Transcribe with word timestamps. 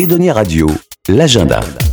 Edonia 0.00 0.32
Radio, 0.32 0.66
l'agenda. 1.08 1.89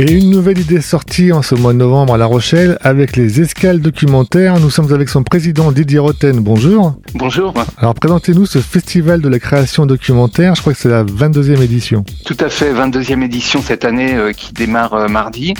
Et 0.00 0.12
une 0.12 0.30
nouvelle 0.30 0.60
idée 0.60 0.80
sortie 0.80 1.32
en 1.32 1.42
ce 1.42 1.56
mois 1.56 1.72
de 1.72 1.78
novembre 1.78 2.14
à 2.14 2.18
La 2.18 2.26
Rochelle 2.26 2.78
avec 2.82 3.16
les 3.16 3.40
escales 3.40 3.80
documentaires. 3.80 4.60
Nous 4.60 4.70
sommes 4.70 4.92
avec 4.92 5.08
son 5.08 5.24
président 5.24 5.72
Didier 5.72 5.98
Roten. 5.98 6.38
Bonjour. 6.38 6.94
Bonjour. 7.14 7.52
Alors 7.78 7.94
présentez-nous 7.94 8.46
ce 8.46 8.60
festival 8.60 9.20
de 9.20 9.28
la 9.28 9.40
création 9.40 9.86
documentaire. 9.86 10.54
Je 10.54 10.60
crois 10.60 10.72
que 10.72 10.78
c'est 10.78 10.88
la 10.88 11.02
22e 11.02 11.60
édition. 11.62 12.04
Tout 12.24 12.36
à 12.38 12.48
fait, 12.48 12.72
22e 12.72 13.24
édition 13.24 13.60
cette 13.60 13.84
année 13.84 14.14
euh, 14.14 14.30
qui 14.30 14.52
démarre 14.52 14.94
euh, 14.94 15.08
mardi, 15.08 15.54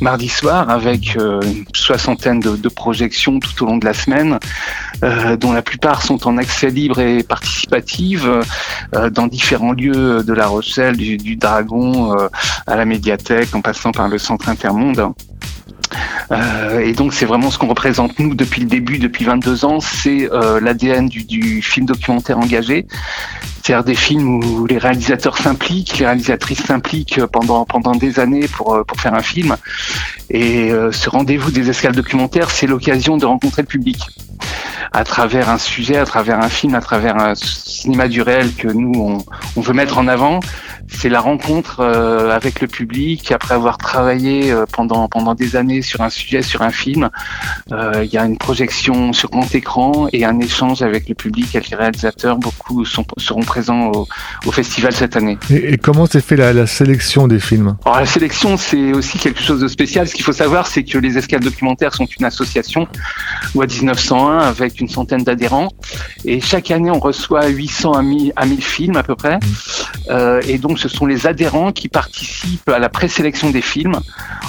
mardi 0.00 0.30
soir 0.30 0.70
avec 0.70 1.18
euh, 1.18 1.42
une 1.42 1.66
soixantaine 1.74 2.40
de, 2.40 2.56
de, 2.56 2.68
projections 2.70 3.38
tout 3.38 3.64
au 3.64 3.66
long 3.66 3.76
de 3.76 3.84
la 3.84 3.92
semaine, 3.92 4.38
dont 5.38 5.52
la 5.52 5.60
plupart 5.60 6.00
sont 6.02 6.26
en 6.26 6.38
accès 6.38 6.70
libre 6.70 7.00
et 7.00 7.22
participative 7.22 8.40
dans 9.12 9.26
différents 9.26 9.72
lieux 9.72 10.22
de 10.22 10.32
La 10.32 10.46
Rochelle, 10.46 10.96
du, 10.96 11.18
du 11.18 11.36
Dragon 11.36 12.16
à 12.66 12.76
la 12.76 12.84
médiathèque, 12.84 13.54
en 13.54 13.60
passant 13.60 13.73
par 13.92 14.08
le 14.08 14.18
centre 14.18 14.48
Intermonde. 14.48 15.12
Euh, 16.32 16.80
et 16.80 16.92
donc 16.92 17.12
c'est 17.12 17.26
vraiment 17.26 17.50
ce 17.50 17.58
qu'on 17.58 17.68
représente 17.68 18.18
nous 18.18 18.34
depuis 18.34 18.62
le 18.62 18.66
début, 18.66 18.98
depuis 18.98 19.24
22 19.24 19.64
ans, 19.64 19.80
c'est 19.80 20.30
euh, 20.32 20.60
l'ADN 20.60 21.08
du, 21.08 21.62
film 21.62 21.86
documentaire 21.86 22.38
engagé. 22.38 22.86
C'est-à-dire 23.62 23.84
des 23.84 23.94
films 23.94 24.44
où 24.44 24.66
les 24.66 24.76
réalisateurs 24.76 25.38
s'impliquent, 25.38 25.98
les 25.98 26.06
réalisatrices 26.06 26.64
s'impliquent 26.64 27.24
pendant 27.26 27.64
pendant 27.64 27.92
des 27.92 28.20
années 28.20 28.46
pour 28.48 28.84
pour 28.86 29.00
faire 29.00 29.14
un 29.14 29.22
film. 29.22 29.56
Et 30.30 30.70
euh, 30.70 30.92
ce 30.92 31.08
rendez-vous 31.08 31.50
des 31.50 31.70
escales 31.70 31.94
documentaires, 31.94 32.50
c'est 32.50 32.66
l'occasion 32.66 33.16
de 33.16 33.24
rencontrer 33.24 33.62
le 33.62 33.68
public 33.68 34.00
à 34.92 35.04
travers 35.04 35.48
un 35.48 35.58
sujet, 35.58 35.96
à 35.96 36.04
travers 36.04 36.40
un 36.40 36.48
film, 36.48 36.74
à 36.74 36.80
travers 36.80 37.16
un 37.16 37.34
cinéma 37.34 38.08
du 38.08 38.22
réel 38.22 38.54
que 38.54 38.68
nous 38.68 38.92
on, 38.94 39.18
on 39.56 39.60
veut 39.60 39.72
mettre 39.72 39.98
en 39.98 40.08
avant 40.08 40.40
c'est 40.88 41.08
la 41.08 41.20
rencontre 41.20 41.80
euh, 41.80 42.34
avec 42.34 42.60
le 42.60 42.66
public 42.66 43.32
après 43.32 43.54
avoir 43.54 43.78
travaillé 43.78 44.50
euh, 44.50 44.64
pendant 44.70 45.08
pendant 45.08 45.34
des 45.34 45.56
années 45.56 45.82
sur 45.82 46.00
un 46.00 46.10
sujet, 46.10 46.42
sur 46.42 46.62
un 46.62 46.70
film. 46.70 47.10
Euh, 47.72 48.02
il 48.04 48.12
y 48.12 48.18
a 48.18 48.24
une 48.24 48.38
projection 48.38 49.12
sur 49.12 49.30
grand 49.30 49.52
écran 49.54 50.08
et 50.12 50.24
un 50.24 50.38
échange 50.40 50.82
avec 50.82 51.08
le 51.08 51.14
public, 51.14 51.54
avec 51.56 51.70
les 51.70 51.76
réalisateurs. 51.76 52.38
Beaucoup 52.38 52.84
sont, 52.84 53.04
seront 53.18 53.42
présents 53.42 53.90
au, 53.92 54.06
au 54.46 54.52
festival 54.52 54.92
cette 54.92 55.16
année. 55.16 55.38
Et, 55.50 55.74
et 55.74 55.78
comment 55.78 56.06
s'est 56.06 56.20
fait 56.20 56.36
la, 56.36 56.52
la, 56.52 56.66
sélection 56.66 57.28
des 57.28 57.38
films? 57.38 57.76
Alors 57.84 58.00
la 58.00 58.06
sélection, 58.06 58.56
c'est 58.56 58.92
aussi 58.92 59.18
quelque 59.18 59.40
chose 59.40 59.60
de 59.60 59.68
spécial. 59.68 60.08
Ce 60.08 60.14
qu'il 60.14 60.24
faut 60.24 60.32
savoir, 60.32 60.66
c'est 60.66 60.84
que 60.84 60.98
les 60.98 61.18
escales 61.18 61.40
documentaires 61.40 61.94
sont 61.94 62.06
une 62.06 62.24
association 62.24 62.86
loi 63.54 63.66
1901 63.66 64.38
avec 64.38 64.80
une 64.80 64.88
centaine 64.88 65.22
d'adhérents 65.22 65.68
et 66.24 66.40
chaque 66.40 66.70
année 66.70 66.90
on 66.90 66.98
reçoit 66.98 67.46
800 67.46 67.92
à 67.92 68.02
1000, 68.02 68.32
à 68.36 68.46
1000 68.46 68.62
films 68.62 68.96
à 68.96 69.02
peu 69.02 69.14
près. 69.14 69.38
Euh, 70.08 70.40
et 70.46 70.58
donc 70.58 70.78
ce 70.78 70.88
sont 70.88 71.06
les 71.06 71.26
adhérents 71.26 71.72
qui 71.72 71.88
participent 71.88 72.68
à 72.68 72.78
la 72.78 72.88
présélection 72.88 73.50
des 73.50 73.62
films 73.62 73.98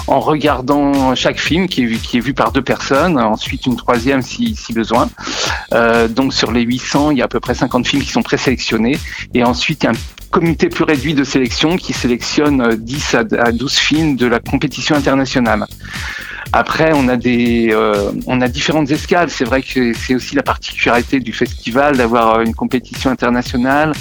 en 0.06 0.20
regardant 0.20 1.14
chaque 1.14 1.40
film 1.40 1.66
qui 1.68 1.82
est 1.82 2.20
vu, 2.20 2.34
par 2.34 2.52
deux 2.52 2.62
personnes, 2.62 3.18
ensuite 3.18 3.66
une 3.66 3.76
troisième 3.76 4.22
si, 4.22 4.54
besoin. 4.72 5.08
Euh, 5.72 6.08
donc 6.08 6.34
sur 6.34 6.52
les 6.52 6.62
800, 6.62 7.12
il 7.12 7.18
y 7.18 7.22
a 7.22 7.24
à 7.24 7.28
peu 7.28 7.40
près 7.40 7.54
50 7.54 7.86
films 7.86 8.02
qui 8.02 8.10
sont 8.10 8.22
présélectionnés 8.22 8.98
et 9.34 9.42
ensuite 9.44 9.82
il 9.82 9.86
y 9.86 9.88
a 9.88 9.92
un 9.92 10.30
comité 10.30 10.68
plus 10.68 10.84
réduit 10.84 11.14
de 11.14 11.24
sélection 11.24 11.76
qui 11.76 11.92
sélectionne 11.92 12.74
10 12.76 13.14
à 13.14 13.52
12 13.52 13.74
films 13.74 14.16
de 14.16 14.26
la 14.26 14.38
compétition 14.38 14.94
internationale. 14.94 15.66
Après, 16.52 16.92
on 16.94 17.08
a 17.08 17.16
des, 17.16 17.68
euh, 17.70 18.12
on 18.26 18.40
a 18.40 18.48
différentes 18.48 18.90
escales. 18.90 19.30
C'est 19.30 19.44
vrai 19.44 19.62
que 19.62 19.92
c'est 19.92 20.14
aussi 20.14 20.34
la 20.36 20.42
particularité 20.42 21.20
du 21.20 21.32
festival 21.32 21.96
d'avoir 21.96 22.40
une 22.40 22.54
compétition 22.54 23.10
internationale, 23.10 23.92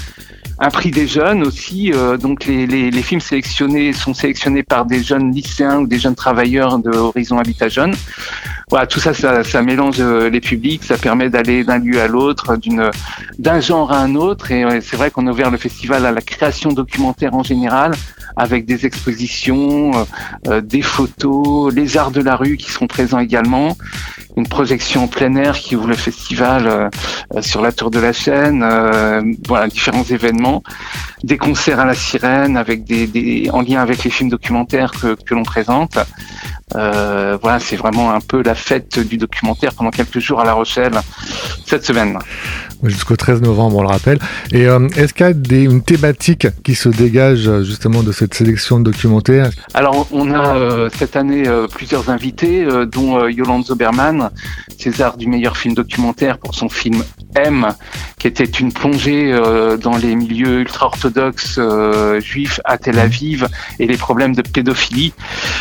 un 0.60 0.70
prix 0.70 0.92
des 0.92 1.08
jeunes 1.08 1.44
aussi. 1.44 1.92
Euh, 1.94 2.18
donc 2.18 2.46
les, 2.46 2.92
films 3.02 3.22
sélectionnés 3.22 3.94
sont 3.94 4.14
sélectionnés 4.14 4.64
par 4.64 4.86
des 4.86 5.04
jeunes 5.04 5.32
lycéens 5.32 5.80
ou 5.80 5.88
des 5.88 6.00
jeunes 6.00 6.16
travailleurs 6.16 6.80
de 6.80 6.92
Horizon 6.92 7.38
Habitat 7.38 7.70
Jeune. 7.70 7.94
Voilà, 8.70 8.88
tout 8.88 9.00
ça, 9.00 9.14
ça, 9.14 9.62
mélange 9.62 9.98
euh, 10.00 10.30
les 10.30 10.42
publics, 10.42 10.84
ça 10.84 10.98
permet 10.98 11.30
d'aller 11.30 11.64
d'un 11.64 11.78
lieu 11.78 12.02
à 12.02 12.08
l'autre, 12.08 12.58
d'un 13.38 13.60
genre 13.60 13.92
à 13.92 14.00
un 14.00 14.16
autre. 14.16 14.52
Et 14.52 14.82
c'est 14.82 14.96
vrai 14.98 15.12
qu'on 15.12 15.28
a 15.28 15.32
ouvert 15.32 15.52
le 15.52 15.58
festival 15.58 16.06
à 16.06 16.12
la 16.12 16.22
création 16.22 16.72
documentaire 16.72 17.36
en 17.36 17.44
général, 17.44 17.94
avec 18.36 18.66
des 18.66 18.86
expositions, 18.86 19.92
euh, 19.94 20.04
euh, 20.48 20.62
des 20.62 20.82
photos, 20.82 21.74
les 21.74 21.98
arts 21.98 22.12
de 22.12 22.22
la 22.22 22.36
rue 22.36 22.58
qui 22.58 22.72
seront 22.72 22.88
présents 22.88 23.20
également, 23.20 23.78
une 24.38 24.48
projection 24.48 25.06
en 25.06 25.08
plein 25.08 25.36
air 25.36 25.58
qui 25.58 25.76
ouvre 25.76 25.88
le 25.88 25.96
festival 25.96 26.68
euh, 26.68 27.42
sur 27.42 27.62
la 27.62 27.72
tour 27.72 27.92
de 27.92 28.00
la 28.00 28.12
chaîne, 28.12 28.66
voilà 29.48 29.68
différents 29.68 30.04
événements, 30.04 30.62
des 31.24 31.38
concerts 31.38 31.80
à 31.80 31.86
la 31.86 31.96
sirène 31.96 32.58
avec 32.58 32.84
des, 32.84 33.50
en 33.52 33.62
lien 33.62 33.82
avec 33.82 34.04
les 34.04 34.10
films 34.10 34.30
documentaires 34.30 34.92
que, 34.92 35.16
que 35.16 35.34
l'on 35.34 35.44
présente. 35.44 35.98
Voilà, 36.74 37.60
c'est 37.60 37.78
vraiment 37.78 38.12
un 38.12 38.20
peu 38.20 38.44
la 38.44 38.56
fête 38.56 39.00
du 39.00 39.18
documentaire 39.18 39.74
pendant 39.74 39.92
quelques 39.92 40.20
jours 40.20 40.42
à 40.42 40.46
La 40.46 40.54
Rochelle 40.54 41.00
cette 41.66 41.86
semaine. 41.86 42.20
Jusqu'au 42.86 43.16
13 43.16 43.42
novembre, 43.42 43.78
on 43.78 43.82
le 43.82 43.88
rappelle. 43.88 44.20
Et 44.52 44.68
euh, 44.68 44.88
est-ce 44.96 45.14
qu'il 45.14 45.26
y 45.26 45.30
a 45.30 45.34
des, 45.34 45.64
une 45.64 45.82
thématique 45.82 46.48
qui 46.64 46.76
se 46.76 46.90
dégage 46.90 47.50
justement 47.64 48.04
de 48.04 48.12
cette 48.12 48.34
sélection 48.34 48.80
de 48.80 48.86
documentaires? 48.86 49.50
Alors, 49.74 50.08
on 50.12 50.32
a 50.32 50.56
euh, 50.56 50.90
cette 50.96 51.16
année 51.16 51.48
euh, 51.48 51.68
plusieurs 51.68 52.10
invités, 52.10 52.64
euh, 52.64 52.86
dont 52.86 53.28
Yolande 53.28 53.66
Zoberman, 53.66 54.30
César 54.78 55.18
du 55.18 55.28
meilleur 55.28 55.58
film 55.58 55.74
documentaire 55.74 56.38
pour 56.38 56.56
son 56.56 56.70
film 56.70 57.04
M, 57.36 57.68
qui 58.20 58.28
était 58.28 58.44
une 58.44 58.72
plongée 58.72 59.38
dans 59.82 59.98
les 59.98 60.16
milieux 60.16 60.62
ultra-orthodoxes 60.62 61.60
juifs 62.20 62.60
à 62.66 62.78
Tel 62.78 63.00
Aviv 63.00 63.48
et 63.80 63.88
les 63.88 63.98
problèmes 63.98 64.36
de 64.36 64.42
pédophilie 64.42 65.14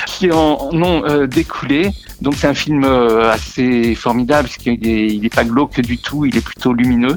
qui 0.06 0.30
en 0.30 0.70
ont 0.72 1.26
découlé. 1.26 1.90
Donc 2.24 2.34
c'est 2.36 2.46
un 2.46 2.54
film 2.54 2.84
assez 2.84 3.94
formidable 3.94 4.48
parce 4.48 4.56
qu'il 4.56 4.88
est, 4.88 5.06
il 5.06 5.24
est 5.24 5.34
pas 5.34 5.44
glauque 5.44 5.80
du 5.80 5.98
tout, 5.98 6.24
il 6.24 6.36
est 6.36 6.44
plutôt 6.44 6.72
lumineux. 6.72 7.16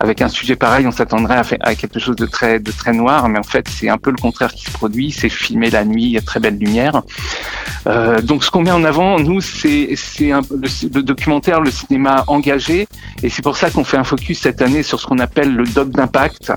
Avec 0.00 0.20
un 0.20 0.28
sujet 0.28 0.56
pareil, 0.56 0.86
on 0.86 0.90
s'attendrait 0.90 1.40
à, 1.60 1.74
quelque 1.76 2.00
chose 2.00 2.16
de 2.16 2.26
très 2.26 2.58
de 2.58 2.72
très 2.72 2.92
noir, 2.92 3.28
mais 3.28 3.38
en 3.38 3.44
fait 3.44 3.68
c'est 3.68 3.88
un 3.88 3.98
peu 3.98 4.10
le 4.10 4.16
contraire 4.16 4.52
qui 4.52 4.64
se 4.64 4.72
produit. 4.72 5.12
C'est 5.12 5.28
filmé 5.28 5.70
la 5.70 5.84
nuit, 5.84 6.04
il 6.04 6.10
y 6.10 6.18
a 6.18 6.20
très 6.20 6.40
belle 6.40 6.58
lumière. 6.58 7.02
Euh, 7.86 8.20
donc 8.20 8.42
ce 8.44 8.50
qu'on 8.50 8.62
met 8.62 8.72
en 8.72 8.84
avant, 8.84 9.20
nous, 9.20 9.40
c'est 9.40 9.94
le, 10.10 11.02
documentaire, 11.02 11.60
le 11.60 11.70
cinéma 11.70 12.24
engagé, 12.26 12.88
et 13.22 13.28
c'est 13.28 13.42
pour 13.42 13.56
ça 13.56 13.70
qu'on 13.70 13.84
fait 13.84 13.96
un 13.96 14.04
focus 14.04 14.40
cette 14.40 14.60
année 14.60 14.82
sur 14.82 14.98
ce 15.00 15.06
qu'on 15.06 15.20
appelle 15.20 15.54
le 15.54 15.64
doc 15.64 15.90
d'impact 15.90 16.52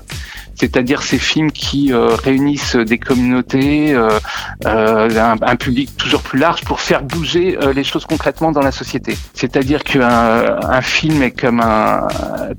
c'est-à-dire 0.54 1.02
ces 1.02 1.18
films 1.18 1.50
qui 1.50 1.92
euh, 1.92 2.14
réunissent 2.14 2.76
des 2.76 2.98
communautés, 2.98 3.92
euh, 3.94 4.18
euh, 4.64 5.08
un, 5.18 5.36
un, 5.40 5.56
public 5.56 5.96
toujours 5.96 6.22
plus 6.22 6.38
large 6.38 6.62
pour 6.62 6.80
faire 6.80 7.02
bouger 7.02 7.58
les 7.74 7.84
choses 7.84 7.91
concrètement 8.06 8.52
dans 8.52 8.62
la 8.62 8.72
société. 8.72 9.16
C'est-à-dire 9.34 9.82
qu'un 9.84 10.48
un 10.62 10.82
film 10.82 11.22
est 11.22 11.30
comme 11.30 11.60
un 11.60 12.08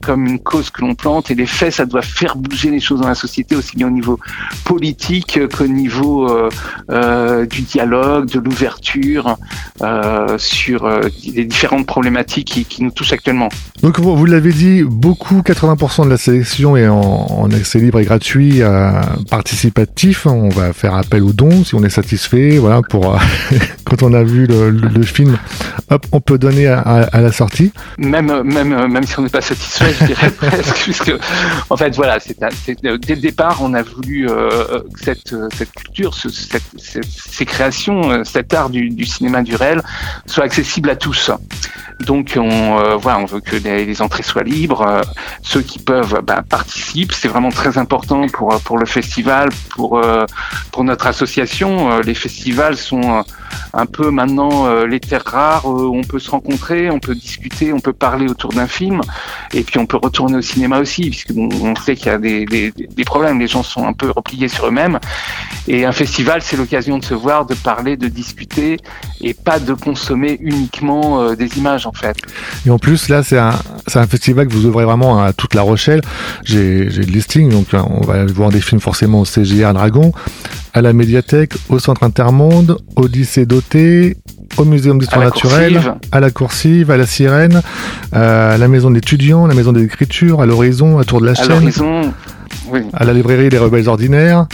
comme 0.02 0.26
une 0.26 0.40
cause 0.40 0.70
que 0.70 0.82
l'on 0.82 0.96
plante 0.96 1.32
et 1.32 1.36
les 1.36 1.46
faits, 1.46 1.74
ça 1.74 1.86
doit 1.86 2.02
faire 2.02 2.36
bouger 2.36 2.70
les 2.70 2.80
choses 2.80 3.02
dans 3.02 3.08
la 3.08 3.16
société 3.16 3.56
aussi 3.56 3.76
bien 3.76 3.88
au 3.88 3.92
niveau 3.92 4.20
politique 4.66 5.40
qu'au 5.56 5.68
niveau 5.68 6.50
du 6.90 7.62
dialogue, 7.62 8.30
de 8.30 8.40
l'ouverture 8.40 9.38
sur 10.38 10.90
les 11.26 11.46
différentes 11.46 11.86
problématiques 11.86 12.66
qui, 12.68 12.84
nous 12.84 12.92
touchent 12.92 13.14
actuellement. 13.14 13.50
Donc 13.82 14.00
vous 14.00 14.26
l'avez 14.26 14.52
dit, 14.52 14.84
beaucoup, 14.84 15.42
80% 15.42 16.06
de 16.06 16.10
la 16.10 16.18
sélection 16.18 16.78
est 16.78 16.88
en, 16.88 17.50
accès 17.52 17.80
libre 17.80 18.00
et 18.00 18.06
gratuit, 18.06 18.62
euh, 18.62 18.92
participatif. 19.30 20.26
On 20.26 20.50
va 20.50 20.74
faire 20.74 20.96
appel 20.96 21.24
aux 21.24 21.34
dons 21.34 21.64
si 21.64 21.76
on 21.76 21.84
est 21.84 21.90
satisfait. 21.90 22.58
Voilà, 22.58 22.82
pour 22.82 23.14
euh, 23.14 23.18
quand 23.86 24.04
on 24.04 24.14
a 24.14 24.24
vu 24.24 24.46
le, 24.46 24.70
le, 24.70 24.88
le, 24.88 25.04
film, 25.14 25.38
hop, 25.90 26.06
on 26.12 26.20
peut 26.20 26.38
donner 26.38 26.68
à, 26.68 26.80
à, 26.80 27.22
la 27.22 27.32
sortie. 27.32 27.72
Même, 27.98 28.42
même, 28.44 28.88
même 28.88 29.04
si 29.04 29.18
on 29.20 29.22
n'est 29.22 29.30
pas 29.30 29.42
satisfait, 29.42 29.94
je 30.00 30.06
dirais 30.06 30.32
presque, 30.38 30.76
puisque 30.84 31.14
en 31.70 31.78
fait, 31.78 31.96
voilà, 31.96 32.20
c'est 32.20 32.38
dès 32.40 33.16
le 33.16 33.22
départ, 33.22 33.60
on 33.62 33.74
a 33.74 33.84
voulu 33.84 34.28
euh, 34.30 34.82
que 34.94 35.04
cette, 35.04 35.36
cette 35.54 35.72
culture, 35.72 36.14
ce, 36.14 36.30
cette, 36.30 36.64
cette, 36.78 37.06
ces 37.06 37.46
créations, 37.46 38.24
cet 38.24 38.54
art 38.54 38.70
du, 38.70 38.90
du, 38.90 39.06
cinéma 39.06 39.44
du 39.44 39.56
réel 39.56 39.82
soit 40.26 40.44
accessible 40.44 40.90
à 40.90 40.96
tous. 40.96 41.32
Donc, 42.02 42.38
on, 42.38 42.98
voilà, 42.98 43.20
on 43.20 43.26
veut 43.26 43.40
que 43.40 43.56
les, 43.56 43.86
les 43.86 44.02
entrées 44.02 44.24
soient 44.24 44.44
libres. 44.44 45.02
ceux 45.44 45.62
qui 45.62 45.80
peuvent 45.80 46.22
bah, 46.26 46.44
participent. 46.48 47.14
C'est 47.14 47.28
vraiment 47.28 47.50
très 47.50 47.78
important 47.78 48.28
pour 48.28 48.60
pour 48.62 48.78
le 48.78 48.86
festival, 48.86 49.50
pour 49.70 50.02
pour 50.72 50.84
notre 50.84 51.08
association. 51.08 52.00
Les 52.00 52.16
festivals 52.16 52.78
sont 52.78 53.24
un 53.74 53.86
peu 53.86 54.12
maintenant 54.12 54.68
euh, 54.68 54.86
les 54.86 55.00
rares 55.12 55.66
où 55.66 55.98
on 55.98 56.04
peut 56.04 56.20
se 56.20 56.32
rencontrer, 56.32 56.90
on 56.90 57.00
peut 57.00 57.16
discuter, 57.16 57.74
on 57.74 57.80
peut 57.80 57.94
parler 57.94 58.28
autour 58.28 58.52
d'un 58.52 58.68
film, 58.68 59.02
et 59.54 59.62
puis 59.62 59.80
on 59.80 59.86
peut 59.86 59.98
retourner 60.02 60.38
au 60.38 60.42
cinéma 60.42 60.80
aussi, 60.80 61.10
puisque 61.10 61.32
on 61.36 61.76
sait 61.76 61.96
qu'il 61.96 62.08
y 62.08 62.10
a 62.10 62.18
des, 62.18 62.72
problèmes, 63.06 63.40
les 63.40 63.48
gens 63.48 63.64
sont 63.64 63.86
un 63.86 63.94
peu 63.94 64.10
repliés 64.10 64.48
sur 64.48 64.68
eux-mêmes. 64.68 65.00
Et 65.68 65.86
un 65.86 65.92
festival, 65.92 66.42
c'est 66.42 66.58
l'occasion 66.58 66.98
de 66.98 67.06
se 67.06 67.14
voir, 67.14 67.46
de 67.46 67.56
parler, 67.56 67.98
de 67.98 68.08
discuter, 68.08 68.78
et 69.22 69.34
pas 69.34 69.60
de 69.60 69.74
consommer 69.74 70.38
uniquement 70.42 71.22
euh, 71.22 71.36
des 71.36 71.58
images 71.58 71.86
en 71.86 71.94
fait. 71.94 72.18
Et 72.66 72.70
en 72.70 72.80
plus, 72.80 73.10
là, 73.10 73.24
c'est 73.24 73.38
un, 73.38 73.54
festival 74.08 74.48
que 74.48 74.54
vous 74.54 74.66
ouvrez 74.66 74.86
vraiment 74.86 75.24
à 75.24 75.34
toute 75.34 75.54
La 75.54 75.62
Rochelle. 75.62 76.02
J'ai 76.44 76.86
le 76.86 77.04
listing, 77.04 77.50
donc 77.50 77.68
on 77.74 78.02
va 78.02 78.26
voir 78.26 78.50
des 78.50 78.62
films 78.62 78.82
forcément 78.82 79.22
au 79.22 79.26
CGR 79.26 79.74
Dragon, 79.74 80.12
à 80.74 80.82
la 80.82 80.94
médiathèque, 80.94 81.54
au 81.70 81.80
Centre 81.80 82.04
Intermonde, 82.04 82.78
au 82.96 83.08
lycée 83.08 83.46
Doté, 83.46 84.18
au 84.58 84.66
Muséum 84.66 85.00
d'Histoire 85.00 85.24
Naturelle, 85.24 85.80
à 86.12 86.20
la 86.20 86.32
Coursive, 86.32 86.92
à 86.92 86.98
la 86.98 87.06
Sirène, 87.06 87.62
à 88.12 88.58
la 88.58 88.68
Maison 88.68 88.92
d'étudiants, 88.92 89.46
à 89.46 89.48
la 89.48 89.54
Maison 89.54 89.72
d'écriture, 89.72 90.42
à 90.42 90.46
l'Horizon, 90.46 91.00
à 91.00 91.04
Tour 91.04 91.22
de 91.22 91.26
la 91.26 91.36
Chaîne, 91.36 91.72
à 92.94 93.04
la 93.04 93.14
librairie 93.14 93.50
Les 93.50 93.58
Rebelles 93.58 93.90
Ordinaires, 93.90 94.48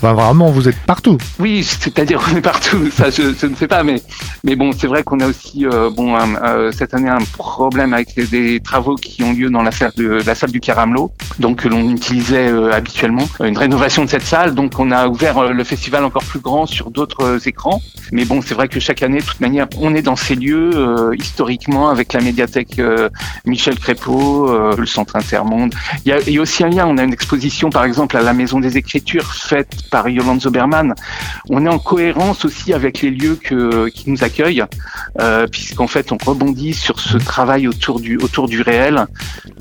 vraiment, 0.00 0.50
vous 0.50 0.68
êtes 0.68 0.78
partout. 0.86 1.18
Oui, 1.38 1.64
c'est-à-dire 1.64 2.20
on 2.30 2.36
est 2.36 2.40
partout. 2.40 2.90
Ça, 2.96 3.10
je, 3.10 3.46
ne 3.46 3.54
sais 3.54 3.68
pas, 3.68 3.82
mais 3.82 4.02
mais 4.44 4.56
bon, 4.56 4.72
c'est 4.72 4.86
vrai 4.86 5.02
qu'on 5.02 5.20
a 5.20 5.26
aussi 5.26 5.66
euh, 5.66 5.90
bon 5.90 6.16
euh, 6.16 6.72
cette 6.72 6.94
année 6.94 7.08
un 7.08 7.24
problème 7.36 7.94
avec 7.94 8.14
des 8.30 8.60
travaux 8.60 8.96
qui 8.96 9.22
ont 9.22 9.32
lieu 9.32 9.50
dans 9.50 9.62
la 9.62 9.70
salle 9.70 9.92
de 9.96 10.22
la 10.26 10.34
salle 10.34 10.50
du 10.50 10.60
Caramelot, 10.60 11.12
donc 11.38 11.62
que 11.62 11.68
l'on 11.68 11.90
utilisait 11.90 12.48
euh, 12.48 12.72
habituellement, 12.72 13.28
une 13.40 13.56
rénovation 13.56 14.04
de 14.04 14.10
cette 14.10 14.22
salle. 14.22 14.54
Donc 14.54 14.78
on 14.78 14.90
a 14.90 15.08
ouvert 15.08 15.52
le 15.52 15.64
festival 15.64 16.04
encore 16.04 16.24
plus 16.24 16.40
grand 16.40 16.66
sur 16.66 16.90
d'autres 16.90 17.46
écrans. 17.46 17.80
Mais 18.12 18.24
bon, 18.24 18.40
c'est 18.42 18.54
vrai 18.54 18.68
que 18.68 18.80
chaque 18.80 19.02
année, 19.02 19.18
de 19.18 19.24
toute 19.24 19.40
manière, 19.40 19.66
on 19.78 19.94
est 19.94 20.02
dans 20.02 20.16
ces 20.16 20.34
lieux 20.34 21.14
historiquement 21.18 21.88
avec 21.88 22.12
la 22.12 22.20
médiathèque 22.20 22.80
Michel 23.46 23.78
Crépeau, 23.78 24.76
le 24.76 24.86
Centre 24.86 25.16
Intermonde. 25.16 25.74
Il 26.04 26.10
y, 26.10 26.12
a, 26.12 26.20
il 26.20 26.34
y 26.34 26.38
a 26.38 26.42
aussi 26.42 26.62
un 26.64 26.68
lien. 26.68 26.86
On 26.86 26.98
a 26.98 27.04
une 27.04 27.12
exposition, 27.12 27.70
par 27.70 27.84
exemple, 27.84 28.16
à 28.16 28.22
la 28.22 28.32
Maison 28.32 28.60
des 28.60 28.76
Écritures 28.76 29.34
faite 29.34 29.61
par 29.90 30.08
Yolande 30.08 30.40
Zoberman. 30.40 30.94
On 31.50 31.64
est 31.66 31.68
en 31.68 31.78
cohérence 31.78 32.44
aussi 32.44 32.72
avec 32.72 33.00
les 33.02 33.10
lieux 33.10 33.38
que, 33.42 33.88
qui 33.88 34.10
nous 34.10 34.24
accueillent, 34.24 34.64
euh, 35.20 35.46
puisqu'en 35.46 35.86
fait 35.86 36.12
on 36.12 36.18
rebondit 36.24 36.74
sur 36.74 37.00
ce 37.00 37.16
travail 37.16 37.68
autour 37.68 38.00
du, 38.00 38.16
autour 38.16 38.48
du 38.48 38.62
réel 38.62 39.06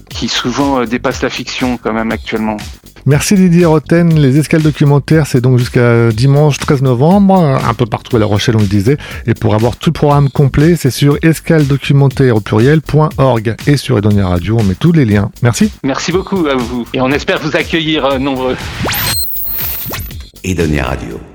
qui 0.09 0.27
souvent 0.27 0.81
euh, 0.81 0.85
dépasse 0.85 1.21
la 1.21 1.29
fiction 1.29 1.77
quand 1.77 1.93
même 1.93 2.11
actuellement. 2.11 2.57
Merci 3.05 3.33
Didier 3.35 3.65
Roten. 3.65 4.13
Les 4.13 4.37
escales 4.37 4.61
documentaires, 4.61 5.25
c'est 5.25 5.41
donc 5.41 5.57
jusqu'à 5.57 6.11
dimanche 6.11 6.59
13 6.59 6.83
novembre, 6.83 7.35
un 7.35 7.73
peu 7.73 7.87
partout 7.87 8.15
à 8.15 8.19
La 8.19 8.27
Rochelle, 8.27 8.55
on 8.55 8.61
le 8.61 8.67
disait. 8.67 8.97
Et 9.25 9.33
pour 9.33 9.55
avoir 9.55 9.75
tout 9.75 9.89
le 9.89 9.93
programme 9.93 10.29
complet, 10.29 10.75
c'est 10.75 10.91
sur 10.91 11.17
escaldocumentaire 11.23 12.35
au 12.35 12.41
pluriel.org 12.41 13.55
et 13.65 13.77
sur 13.77 13.97
Edonia 13.97 14.27
Radio, 14.27 14.57
on 14.59 14.63
met 14.63 14.75
tous 14.75 14.91
les 14.91 15.05
liens. 15.05 15.31
Merci. 15.41 15.71
Merci 15.83 16.11
beaucoup 16.11 16.45
à 16.45 16.55
vous. 16.55 16.85
Et 16.93 17.01
on 17.01 17.11
espère 17.11 17.39
vous 17.39 17.55
accueillir 17.55 18.05
euh, 18.05 18.19
nombreux. 20.43 20.51
Edonia 20.51 20.85
Radio. 20.85 21.30